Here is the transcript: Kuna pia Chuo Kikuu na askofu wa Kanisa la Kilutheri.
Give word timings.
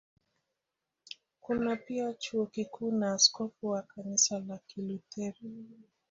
Kuna 1.41 1.75
pia 1.75 2.13
Chuo 2.13 2.45
Kikuu 2.45 2.91
na 2.91 3.13
askofu 3.13 3.67
wa 3.67 3.81
Kanisa 3.81 4.39
la 4.39 4.57
Kilutheri. 4.57 5.65